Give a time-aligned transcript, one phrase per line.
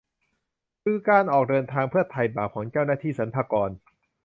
[0.83, 3.69] คือการออกเดินทางเพื่อไถ่บาปของเจ้าหน้าที่สรรพากร